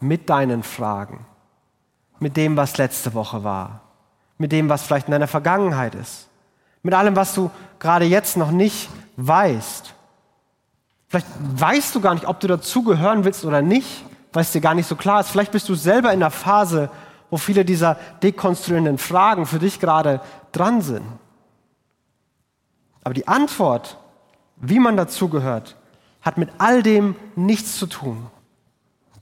[0.00, 1.24] Mit deinen Fragen,
[2.18, 3.80] mit dem, was letzte Woche war,
[4.36, 6.28] mit dem, was vielleicht in deiner Vergangenheit ist,
[6.82, 9.94] mit allem, was du gerade jetzt noch nicht weißt.
[11.08, 14.74] Vielleicht weißt du gar nicht, ob du dazugehören willst oder nicht, weil es dir gar
[14.74, 15.30] nicht so klar ist.
[15.30, 16.90] Vielleicht bist du selber in der Phase,
[17.30, 20.20] wo viele dieser dekonstruierenden Fragen für dich gerade
[20.52, 21.04] dran sind.
[23.02, 23.98] Aber die Antwort,
[24.56, 25.76] wie man dazugehört,
[26.22, 28.26] hat mit all dem nichts zu tun.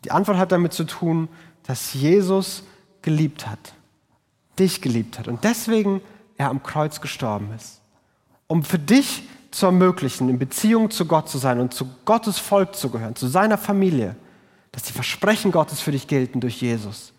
[0.04, 1.28] Die Antwort hat damit zu tun,
[1.66, 2.62] dass Jesus
[3.02, 3.74] geliebt hat,
[4.58, 6.00] dich geliebt hat und deswegen
[6.36, 7.80] er am Kreuz gestorben ist,
[8.46, 12.74] um für dich zu ermöglichen, in Beziehung zu Gott zu sein und zu Gottes Volk
[12.74, 14.16] zu gehören, zu seiner Familie,
[14.72, 17.13] dass die Versprechen Gottes für dich gelten durch Jesus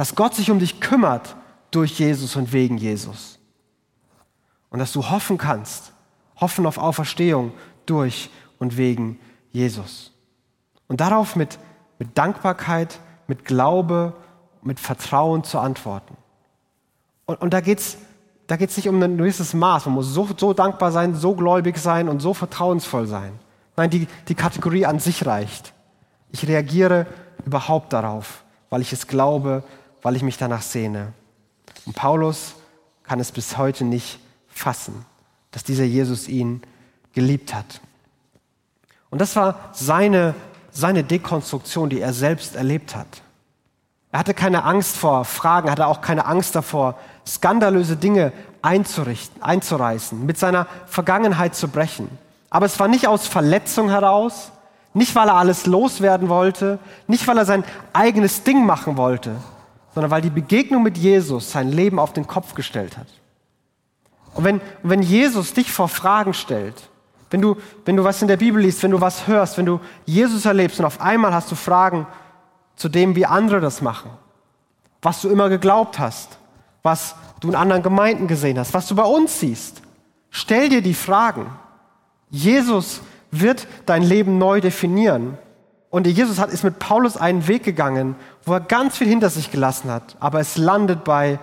[0.00, 1.36] dass Gott sich um dich kümmert
[1.70, 3.38] durch Jesus und wegen Jesus.
[4.70, 5.92] Und dass du hoffen kannst,
[6.36, 7.52] hoffen auf Auferstehung
[7.84, 9.20] durch und wegen
[9.52, 10.10] Jesus.
[10.88, 11.58] Und darauf mit,
[11.98, 14.14] mit Dankbarkeit, mit Glaube,
[14.62, 16.16] mit Vertrauen zu antworten.
[17.26, 17.98] Und, und da geht es
[18.46, 19.84] da geht's nicht um ein gewisses Maß.
[19.84, 23.38] Man muss so, so dankbar sein, so gläubig sein und so vertrauensvoll sein.
[23.76, 25.74] Nein, die, die Kategorie an sich reicht.
[26.32, 27.06] Ich reagiere
[27.44, 29.62] überhaupt darauf, weil ich es glaube,
[30.02, 31.12] weil ich mich danach sehne.
[31.86, 32.54] Und Paulus
[33.04, 35.04] kann es bis heute nicht fassen,
[35.50, 36.62] dass dieser Jesus ihn
[37.12, 37.80] geliebt hat.
[39.10, 40.34] Und das war seine,
[40.70, 43.22] seine Dekonstruktion, die er selbst erlebt hat.
[44.12, 48.32] Er hatte keine Angst vor Fragen, hatte auch keine Angst davor, skandalöse Dinge
[48.62, 52.08] einzurichten, einzureißen, mit seiner Vergangenheit zu brechen.
[52.50, 54.50] Aber es war nicht aus Verletzung heraus,
[54.92, 59.36] nicht weil er alles loswerden wollte, nicht weil er sein eigenes Ding machen wollte,
[59.94, 63.08] sondern weil die Begegnung mit Jesus sein Leben auf den Kopf gestellt hat.
[64.34, 66.88] Und wenn, wenn Jesus dich vor Fragen stellt,
[67.30, 69.80] wenn du, wenn du was in der Bibel liest, wenn du was hörst, wenn du
[70.04, 72.06] Jesus erlebst und auf einmal hast du Fragen
[72.76, 74.10] zu dem, wie andere das machen,
[75.02, 76.38] was du immer geglaubt hast,
[76.82, 79.82] was du in anderen Gemeinden gesehen hast, was du bei uns siehst,
[80.30, 81.46] stell dir die Fragen.
[82.30, 83.00] Jesus
[83.30, 85.38] wird dein Leben neu definieren
[85.90, 89.50] Und Jesus hat, ist mit Paulus einen Weg gegangen, wo er ganz viel hinter sich
[89.50, 90.16] gelassen hat.
[90.20, 91.40] Aber es landet bei,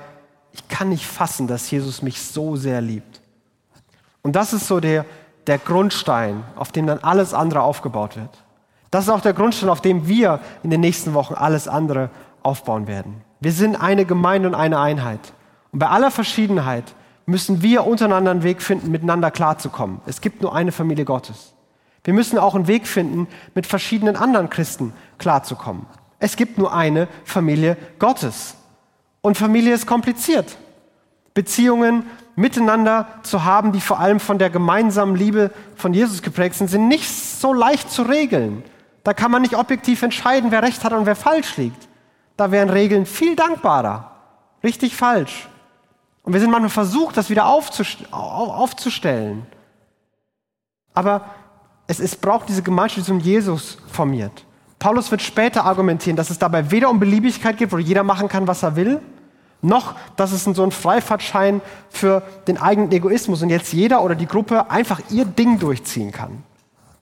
[0.53, 3.21] ich kann nicht fassen, dass Jesus mich so sehr liebt.
[4.21, 5.05] Und das ist so der,
[5.47, 8.29] der Grundstein, auf dem dann alles andere aufgebaut wird.
[8.89, 12.09] Das ist auch der Grundstein, auf dem wir in den nächsten Wochen alles andere
[12.41, 13.21] aufbauen werden.
[13.41, 15.33] Wir sind eine Gemeinde und eine Einheit.
[15.73, 16.85] Und bei aller Verschiedenheit
[17.25, 19.99] müssen wir untereinander einen Weg finden, miteinander klarzukommen.
[20.05, 21.53] Es gibt nur eine Familie Gottes.
[22.07, 25.85] Wir müssen auch einen Weg finden, mit verschiedenen anderen Christen klarzukommen.
[26.19, 28.55] Es gibt nur eine Familie Gottes.
[29.19, 30.57] Und Familie ist kompliziert.
[31.33, 32.05] Beziehungen
[32.37, 36.87] miteinander zu haben, die vor allem von der gemeinsamen Liebe von Jesus geprägt sind, sind
[36.87, 38.63] nicht so leicht zu regeln.
[39.03, 41.89] Da kann man nicht objektiv entscheiden, wer recht hat und wer falsch liegt.
[42.37, 44.11] Da wären Regeln viel dankbarer.
[44.63, 45.49] Richtig falsch.
[46.23, 49.45] Und wir sind manchmal versucht, das wieder aufzustellen.
[50.93, 51.25] Aber
[51.87, 54.45] es, es braucht diese Gemeinschaft, die um Jesus formiert.
[54.79, 58.47] Paulus wird später argumentieren, dass es dabei weder um Beliebigkeit geht, wo jeder machen kann,
[58.47, 59.01] was er will,
[59.61, 64.27] noch, dass es so ein Freifahrtschein für den eigenen Egoismus und jetzt jeder oder die
[64.27, 66.43] Gruppe einfach ihr Ding durchziehen kann.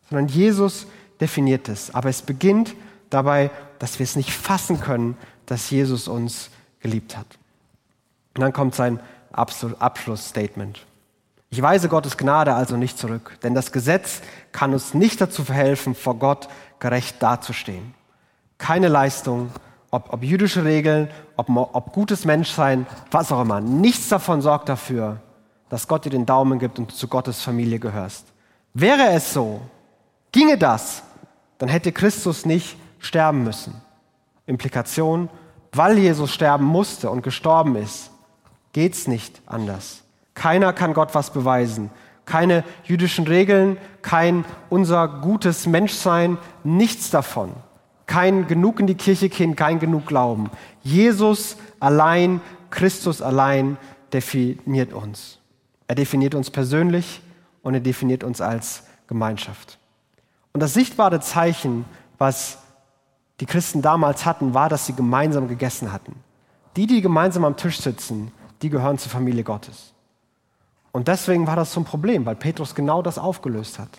[0.09, 0.87] Sondern Jesus
[1.19, 1.93] definiert es.
[1.93, 2.75] Aber es beginnt
[3.09, 5.17] dabei, dass wir es nicht fassen können,
[5.47, 7.27] dass Jesus uns geliebt hat.
[8.35, 8.99] Und dann kommt sein
[9.33, 10.85] Abschlussstatement.
[11.55, 14.19] Ich weise Gottes Gnade also nicht zurück, denn das Gesetz
[14.51, 17.93] kann uns nicht dazu verhelfen, vor Gott gerecht dazustehen.
[18.57, 19.51] Keine Leistung,
[19.89, 23.61] ob, ob jüdische Regeln, ob, ob gutes Menschsein, was auch immer.
[23.61, 25.21] Nichts davon sorgt dafür,
[25.69, 28.25] dass Gott dir den Daumen gibt und du zu Gottes Familie gehörst.
[28.73, 29.61] Wäre es so,
[30.33, 31.03] ginge das,
[31.57, 33.79] dann hätte Christus nicht sterben müssen.
[34.45, 35.29] Implikation,
[35.71, 38.11] weil Jesus sterben musste und gestorben ist,
[38.73, 40.01] geht's nicht anders.
[40.35, 41.89] Keiner kann Gott was beweisen.
[42.25, 47.53] Keine jüdischen Regeln, kein unser gutes Menschsein, nichts davon.
[48.05, 50.51] Kein genug in die Kirche gehen, kein genug Glauben.
[50.83, 53.77] Jesus allein, Christus allein
[54.13, 55.39] definiert uns.
[55.87, 57.21] Er definiert uns persönlich
[57.63, 59.79] und er definiert uns als Gemeinschaft.
[60.53, 61.85] Und das sichtbare Zeichen,
[62.17, 62.59] was
[63.39, 66.15] die Christen damals hatten, war, dass sie gemeinsam gegessen hatten.
[66.75, 69.94] Die, die gemeinsam am Tisch sitzen, die gehören zur Familie Gottes.
[70.95, 73.89] Und deswegen war das so ein Problem, weil Petrus genau das aufgelöst hat.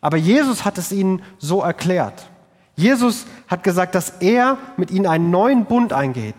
[0.00, 2.28] Aber Jesus hat es ihnen so erklärt.
[2.76, 6.36] Jesus hat gesagt, dass er mit ihnen einen neuen Bund eingeht,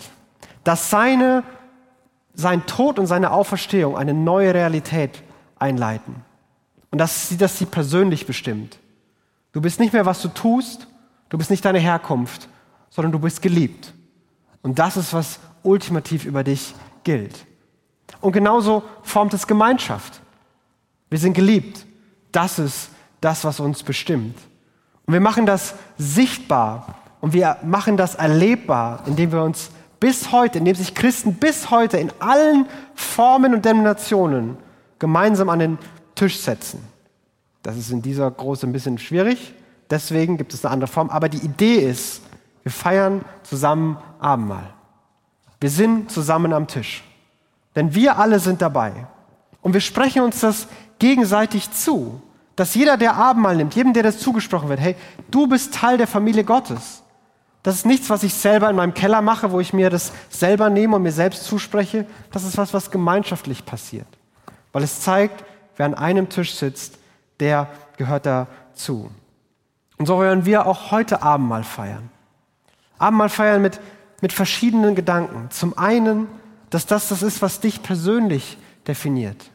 [0.64, 1.44] dass seine,
[2.34, 5.22] sein Tod und seine Auferstehung eine neue Realität
[5.60, 6.24] einleiten.
[6.90, 8.80] Und dass sie, dass sie persönlich bestimmt.
[9.52, 10.88] Du bist nicht mehr, was du tust,
[11.28, 12.48] du bist nicht deine Herkunft,
[12.90, 13.94] sondern du bist geliebt.
[14.62, 17.48] Und das ist, was ultimativ über dich gilt.
[18.22, 20.22] Und genauso formt es Gemeinschaft.
[21.10, 21.86] Wir sind geliebt.
[22.32, 24.38] Das ist das, was uns bestimmt.
[25.06, 30.60] Und wir machen das sichtbar und wir machen das erlebbar, indem wir uns bis heute,
[30.60, 34.58] indem sich Christen bis heute in allen Formen und Denominationen
[35.00, 35.78] gemeinsam an den
[36.16, 36.82] Tisch setzen.
[37.62, 39.54] Das ist in dieser Große ein bisschen schwierig,
[39.90, 41.10] deswegen gibt es eine andere Form.
[41.10, 42.22] Aber die Idee ist,
[42.64, 44.74] wir feiern zusammen Abendmahl.
[45.60, 47.04] Wir sind zusammen am Tisch.
[47.76, 48.92] Denn wir alle sind dabei.
[49.62, 50.68] Und wir sprechen uns das
[51.00, 52.22] gegenseitig zu.
[52.56, 54.96] Dass jeder, der Abendmahl nimmt, jedem, der das zugesprochen wird, hey,
[55.30, 57.02] du bist Teil der Familie Gottes.
[57.64, 60.70] Das ist nichts, was ich selber in meinem Keller mache, wo ich mir das selber
[60.70, 62.06] nehme und mir selbst zuspreche.
[62.32, 64.08] Das ist was, was gemeinschaftlich passiert.
[64.74, 65.44] Weil es zeigt,
[65.78, 66.98] wer an einem Tisch sitzt,
[67.40, 69.12] der gehört dazu.
[69.98, 72.10] Und so wollen wir auch heute Abendmahl feiern.
[72.98, 73.80] Abendmahl feiern mit,
[74.22, 75.52] mit verschiedenen Gedanken.
[75.52, 76.28] Zum einen
[76.72, 78.58] dass das das ist, was dich persönlich
[78.88, 79.52] definiert.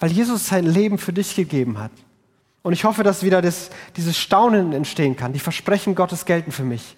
[0.00, 1.92] Weil Jesus sein Leben für dich gegeben hat.
[2.62, 5.32] Und ich hoffe, dass wieder das, dieses Staunen entstehen kann.
[5.32, 6.96] Die Versprechen Gottes gelten für mich.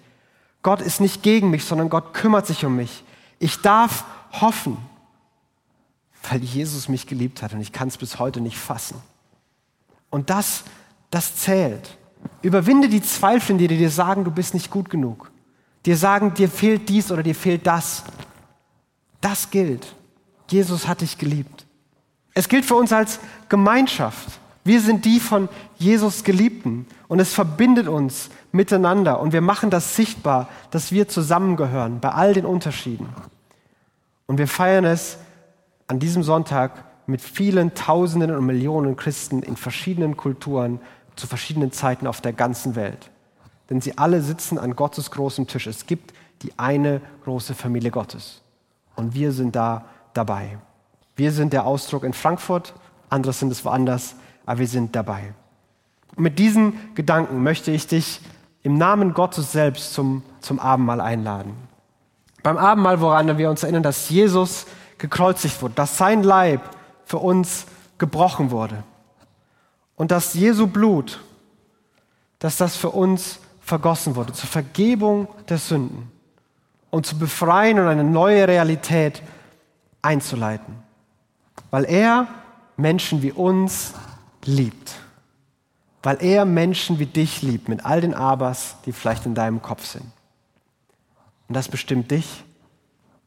[0.63, 3.03] Gott ist nicht gegen mich, sondern Gott kümmert sich um mich.
[3.39, 4.77] Ich darf hoffen,
[6.29, 9.01] weil Jesus mich geliebt hat und ich kann es bis heute nicht fassen.
[10.09, 10.63] Und das,
[11.09, 11.97] das zählt.
[12.41, 15.31] Überwinde die Zweifel die dir sagen, du bist nicht gut genug.
[15.85, 18.03] Dir sagen, dir fehlt dies oder dir fehlt das.
[19.21, 19.95] Das gilt.
[20.49, 21.65] Jesus hat dich geliebt.
[22.33, 23.19] Es gilt für uns als
[23.49, 24.39] Gemeinschaft.
[24.63, 29.95] Wir sind die von Jesus Geliebten und es verbindet uns miteinander und wir machen das
[29.95, 33.09] sichtbar, dass wir zusammengehören bei all den Unterschieden.
[34.27, 35.17] Und wir feiern es
[35.87, 40.79] an diesem Sonntag mit vielen Tausenden und Millionen Christen in verschiedenen Kulturen
[41.15, 43.09] zu verschiedenen Zeiten auf der ganzen Welt.
[43.69, 45.67] Denn sie alle sitzen an Gottes großem Tisch.
[45.67, 46.13] Es gibt
[46.43, 48.41] die eine große Familie Gottes
[48.95, 50.57] und wir sind da dabei.
[51.15, 52.73] Wir sind der Ausdruck in Frankfurt,
[53.09, 54.15] andere sind es woanders,
[54.45, 55.33] aber wir sind dabei.
[56.15, 58.21] Und mit diesen Gedanken möchte ich dich
[58.63, 61.55] im Namen Gottes selbst zum, zum Abendmahl einladen.
[62.43, 64.65] Beim Abendmahl, woran wir uns erinnern, dass Jesus
[64.97, 66.61] gekreuzigt wurde, dass sein Leib
[67.05, 67.65] für uns
[67.97, 68.83] gebrochen wurde
[69.95, 71.21] und dass Jesu Blut,
[72.39, 76.10] dass das für uns vergossen wurde, zur Vergebung der Sünden
[76.91, 79.23] und zu befreien und eine neue Realität
[80.01, 80.75] einzuleiten.
[81.71, 82.27] Weil er
[82.77, 83.93] Menschen wie uns
[84.43, 84.93] liebt.
[86.03, 89.85] Weil er Menschen wie dich liebt, mit all den Abers, die vielleicht in deinem Kopf
[89.85, 90.05] sind.
[91.47, 92.43] Und das bestimmt dich,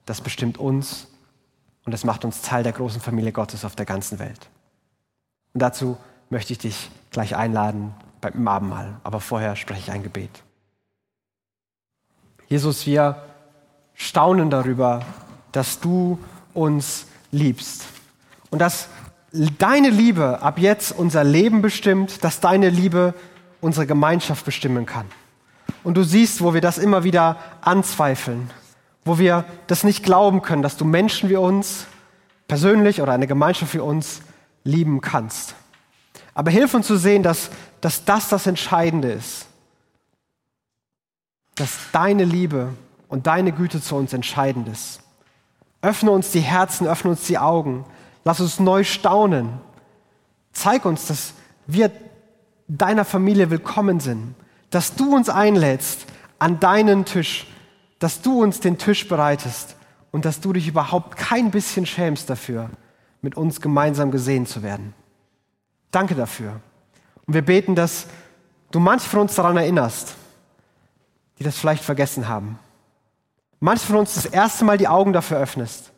[0.06, 1.08] das bestimmt uns
[1.84, 4.48] und das macht uns Teil der großen Familie Gottes auf der ganzen Welt.
[5.52, 5.96] Und dazu
[6.30, 8.96] möchte ich dich gleich einladen beim Abendmahl.
[9.04, 10.42] Aber vorher spreche ich ein Gebet.
[12.48, 13.22] Jesus, wir
[13.94, 15.02] staunen darüber,
[15.52, 16.18] dass du
[16.52, 17.84] uns liebst.
[18.50, 18.88] Und dass
[19.58, 23.14] deine Liebe ab jetzt unser Leben bestimmt, dass deine Liebe
[23.60, 25.06] unsere Gemeinschaft bestimmen kann.
[25.82, 28.50] Und du siehst, wo wir das immer wieder anzweifeln,
[29.04, 31.86] wo wir das nicht glauben können, dass du Menschen wie uns
[32.48, 34.20] persönlich oder eine Gemeinschaft wie uns
[34.64, 35.54] lieben kannst.
[36.34, 39.46] Aber hilf uns zu sehen, dass, dass das das Entscheidende ist.
[41.54, 42.70] Dass deine Liebe
[43.14, 44.98] und deine Güte zu uns entscheidend ist.
[45.82, 47.84] Öffne uns die Herzen, öffne uns die Augen.
[48.24, 49.60] Lass uns neu staunen.
[50.52, 51.32] Zeig uns, dass
[51.68, 51.92] wir
[52.66, 54.34] deiner Familie willkommen sind.
[54.70, 56.06] Dass du uns einlädst
[56.40, 57.46] an deinen Tisch.
[58.00, 59.76] Dass du uns den Tisch bereitest.
[60.10, 62.68] Und dass du dich überhaupt kein bisschen schämst dafür,
[63.22, 64.92] mit uns gemeinsam gesehen zu werden.
[65.92, 66.60] Danke dafür.
[67.26, 68.08] Und wir beten, dass
[68.72, 70.16] du manche von uns daran erinnerst,
[71.38, 72.58] die das vielleicht vergessen haben
[73.64, 75.90] manche von uns das erste Mal die Augen dafür öffnest,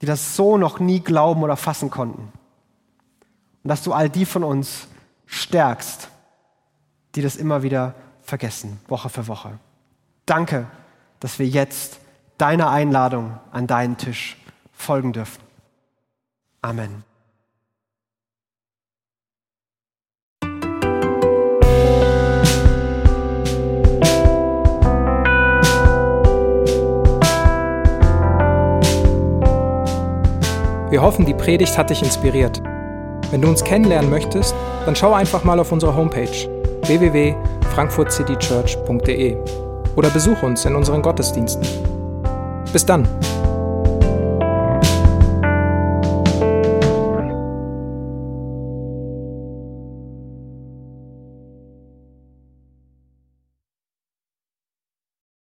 [0.00, 2.32] die das so noch nie glauben oder fassen konnten.
[3.62, 4.86] Und dass du all die von uns
[5.26, 6.08] stärkst,
[7.16, 9.58] die das immer wieder vergessen, Woche für Woche.
[10.26, 10.68] Danke,
[11.18, 11.98] dass wir jetzt
[12.38, 14.36] deiner Einladung an deinen Tisch
[14.72, 15.42] folgen dürfen.
[16.60, 17.11] Amen.
[30.92, 32.60] Wir hoffen, die Predigt hat dich inspiriert.
[33.30, 36.28] Wenn du uns kennenlernen möchtest, dann schau einfach mal auf unsere Homepage
[36.82, 39.38] www.frankfurtcitychurch.de
[39.96, 41.66] oder besuch uns in unseren Gottesdiensten.
[42.74, 43.08] Bis dann!